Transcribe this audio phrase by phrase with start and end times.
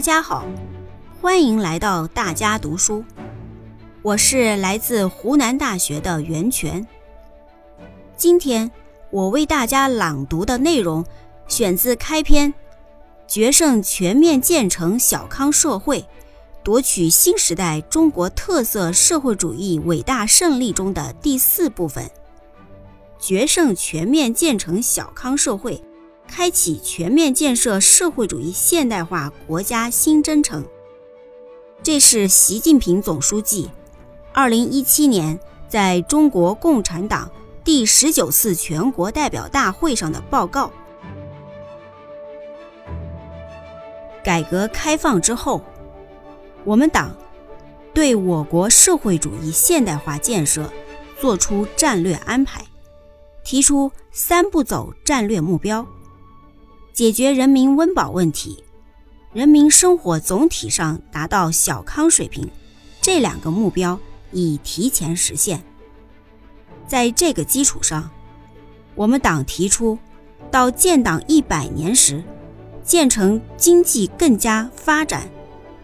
[0.00, 0.46] 大家好，
[1.20, 3.04] 欢迎来到大家读书。
[4.00, 6.86] 我是来自湖南大学的袁泉。
[8.16, 8.70] 今天
[9.10, 11.04] 我为大家朗读的内容
[11.48, 12.54] 选自开篇
[13.28, 16.06] “决胜全面建成小康社会，
[16.62, 22.10] 夺取新时代中国特色社会主义伟大胜利”中的第四部分。
[23.18, 25.84] 决胜全面建成小康社会。
[26.30, 30.64] 开启全面建设社会主义现代化国家新征程。
[31.82, 33.68] 这是习近平总书记
[34.32, 35.38] 二零一七年
[35.68, 37.28] 在中国共产党
[37.64, 40.70] 第十九次全国代表大会上的报告。
[44.22, 45.60] 改革开放之后，
[46.64, 47.16] 我们党
[47.92, 50.70] 对我国社会主义现代化建设
[51.20, 52.64] 作出战略安排，
[53.42, 55.84] 提出“三步走”战略目标。
[57.00, 58.62] 解决人民温饱问题，
[59.32, 62.46] 人民生活总体上达到小康水平，
[63.00, 63.98] 这两个目标
[64.32, 65.62] 已提前实现。
[66.86, 68.10] 在这个基础上，
[68.94, 69.98] 我们党提出，
[70.50, 72.22] 到建党一百年时，
[72.84, 75.26] 建成经济更加发展、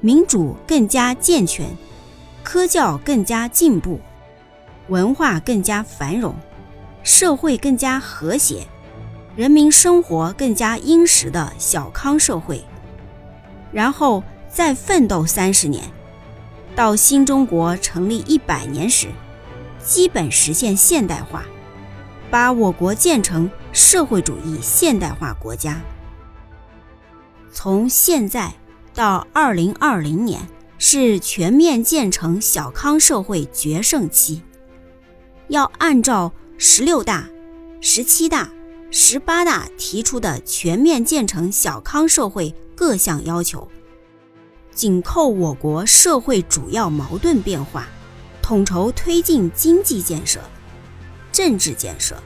[0.00, 1.68] 民主更加健全、
[2.42, 4.00] 科教更加进步、
[4.88, 6.34] 文化更加繁荣、
[7.02, 8.66] 社会更加和谐。
[9.34, 12.62] 人民生活更加殷实的小康社会，
[13.72, 15.82] 然后再奋斗三十年，
[16.76, 19.08] 到新中国成立一百年时，
[19.82, 21.44] 基本实现现代化，
[22.30, 25.80] 把我国建成社会主义现代化国家。
[27.50, 28.52] 从现在
[28.92, 30.46] 到二零二零年
[30.76, 34.42] 是全面建成小康社会决胜期，
[35.48, 37.26] 要按照十六大、
[37.80, 38.50] 十七大。
[38.94, 43.66] 十八大提出的全面建成小康社会各项要求，
[44.74, 47.88] 紧扣我国社会主要矛盾变化，
[48.42, 50.40] 统筹推进经济建设、
[51.32, 52.22] 政治建设、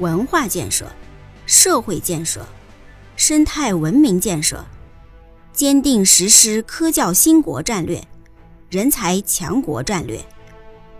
[0.00, 0.84] 文化建设、
[1.46, 2.44] 社会建设、
[3.14, 4.64] 生态文明建设，
[5.52, 8.02] 坚定实施科教兴国战略、
[8.68, 10.20] 人才强国战略、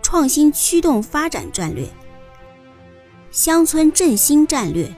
[0.01, 1.85] 创新驱动发展战略。
[3.35, 4.89] 乡村振兴战略、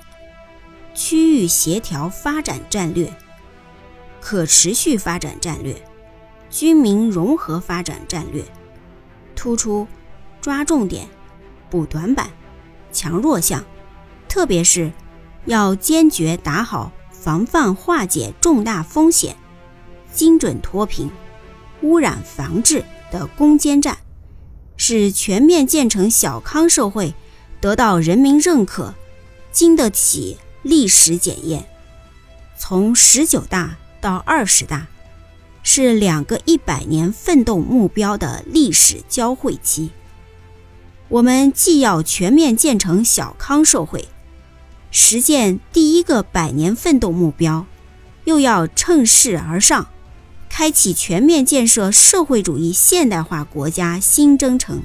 [0.93, 3.11] 区域协调发展战略、
[4.21, 5.75] 可持续发展战略、
[6.47, 8.45] 军民融合发展战略，
[9.35, 9.87] 突出
[10.39, 11.07] 抓重点、
[11.67, 12.29] 补短板、
[12.91, 13.65] 强弱项，
[14.29, 14.91] 特别是
[15.45, 19.35] 要坚决打好防范化解重大风险、
[20.13, 21.09] 精准脱贫、
[21.81, 23.97] 污染防治的攻坚战，
[24.75, 27.15] 使全面建成小康社会。
[27.59, 28.93] 得到人民认可，
[29.51, 31.67] 经得起历史检验。
[32.57, 34.87] 从十九大到二十大，
[35.63, 39.91] 是两个一百年奋斗目标的历史交汇期。
[41.09, 44.07] 我们既要全面建成小康社会，
[44.91, 47.65] 实现第一个百年奋斗目标，
[48.25, 49.87] 又要乘势而上，
[50.49, 54.83] 开启全面建设社会主义现代化国家新征程。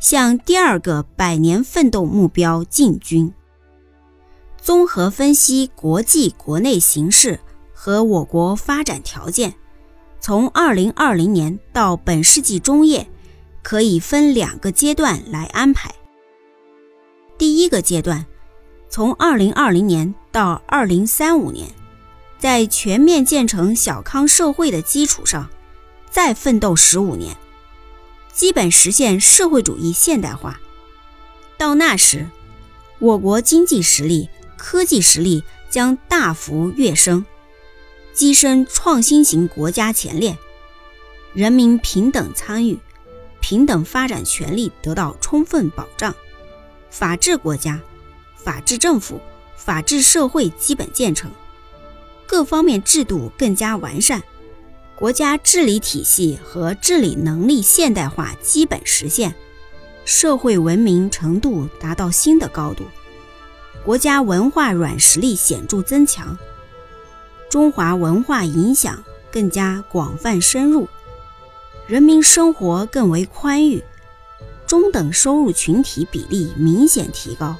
[0.00, 3.32] 向第二个百年奋斗目标进军。
[4.60, 7.38] 综合分析国际国内形势
[7.74, 9.54] 和我国发展条件，
[10.18, 13.06] 从二零二零年到本世纪中叶，
[13.62, 15.94] 可以分两个阶段来安排。
[17.36, 18.26] 第一个阶段，
[18.88, 21.68] 从二零二零年到二零三五年，
[22.38, 25.48] 在全面建成小康社会的基础上，
[26.10, 27.36] 再奋斗十五年。
[28.40, 30.62] 基本实现社会主义现代化。
[31.58, 32.26] 到那时，
[32.98, 37.26] 我国经济实力、科技实力将大幅跃升，
[38.14, 40.38] 跻身创新型国家前列，
[41.34, 42.78] 人民平等参与、
[43.42, 46.14] 平等发展权利得到充分保障，
[46.88, 47.78] 法治国家、
[48.36, 49.20] 法治政府、
[49.54, 51.30] 法治社会基本建成，
[52.26, 54.22] 各方面制度更加完善。
[55.00, 59.34] 国家治理体系和治理能力现代化基本实现，
[60.04, 62.84] 社会文明程度达到新的高度，
[63.82, 66.36] 国家文化软实力显著增强，
[67.48, 69.02] 中华文化影响
[69.32, 70.86] 更加广泛深入，
[71.86, 73.82] 人民生活更为宽裕，
[74.66, 77.56] 中等收入群体比例明显提高，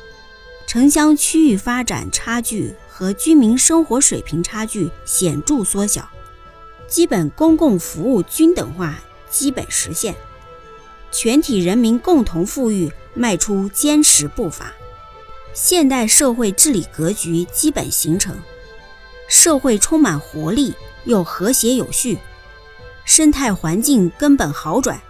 [0.66, 6.06] 城乡区域发展差距和居民生活水平差距显著缩小。
[6.90, 8.98] 基本公共服务均等化
[9.30, 10.16] 基本实现，
[11.12, 14.72] 全体人民共同富裕迈出坚实步伐，
[15.54, 18.36] 现代社会治理格局基本形成，
[19.28, 22.18] 社会充满活力又和谐有序，
[23.04, 25.00] 生态环境根本好转，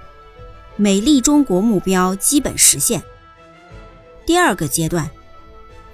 [0.77, 3.03] 美丽中国目标基本实现。
[4.27, 5.11] 第二个阶段，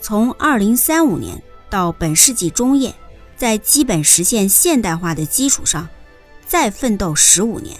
[0.00, 1.40] 从2035年
[1.70, 2.92] 到本世纪中叶，
[3.36, 5.88] 在基本实现现代化的基础上，
[6.46, 7.76] 再奋斗十五年，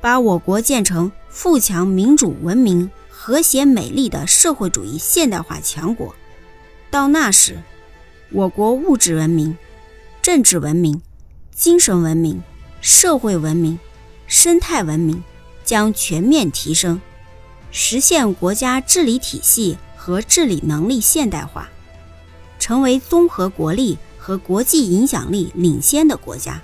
[0.00, 6.14] 把我国建成富强、民主、文明、和谐、美丽的社会主义现代化强国。
[6.90, 7.62] 到那时，
[8.30, 9.58] 我国物质文明、
[10.22, 11.02] 政治文明、
[11.54, 12.42] 精神文明、
[12.80, 13.78] 社会文明、
[14.26, 15.22] 生态文明
[15.64, 17.00] 将全面提升，
[17.70, 21.68] 实现国家治理体系和治理能力现代化，
[22.58, 26.60] 成为综合国力和国际影响力领先的国家，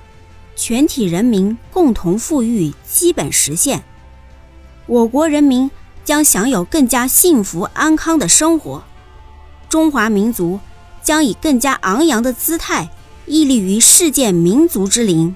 [0.57, 3.85] 全体人民共同富裕基本实现，
[4.87, 5.71] 我国人民
[6.05, 8.83] 将享有更加幸福安康的生活，
[9.69, 10.59] 中华民族。
[11.05, 12.89] 将以更加昂扬的姿态，
[13.27, 15.35] 屹立于世界民族之林。